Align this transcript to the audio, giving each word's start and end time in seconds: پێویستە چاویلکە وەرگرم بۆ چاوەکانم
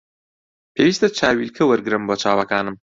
پێویستە 0.73 1.07
چاویلکە 1.17 1.63
وەرگرم 1.65 2.03
بۆ 2.07 2.15
چاوەکانم 2.21 2.75